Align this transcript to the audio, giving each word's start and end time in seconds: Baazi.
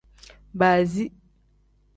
Baazi. 0.57 1.05